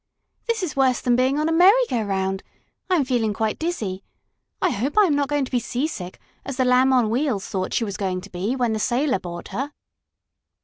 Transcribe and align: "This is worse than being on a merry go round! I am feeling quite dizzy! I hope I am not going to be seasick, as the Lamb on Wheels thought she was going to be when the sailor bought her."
"This 0.47 0.63
is 0.63 0.75
worse 0.75 0.99
than 0.99 1.15
being 1.15 1.37
on 1.37 1.47
a 1.47 1.51
merry 1.51 1.85
go 1.87 2.01
round! 2.01 2.41
I 2.89 2.95
am 2.95 3.05
feeling 3.05 3.33
quite 3.35 3.59
dizzy! 3.59 4.03
I 4.59 4.71
hope 4.71 4.97
I 4.97 5.03
am 5.03 5.13
not 5.13 5.27
going 5.27 5.45
to 5.45 5.51
be 5.51 5.59
seasick, 5.59 6.19
as 6.43 6.57
the 6.57 6.65
Lamb 6.65 6.91
on 6.91 7.11
Wheels 7.11 7.47
thought 7.47 7.71
she 7.71 7.83
was 7.85 7.97
going 7.97 8.19
to 8.21 8.31
be 8.31 8.55
when 8.55 8.73
the 8.73 8.79
sailor 8.79 9.19
bought 9.19 9.49
her." 9.49 9.73